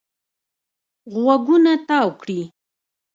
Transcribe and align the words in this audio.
غوږونه 1.17 1.73
تاو 1.87 2.07
کړي. 2.21 2.41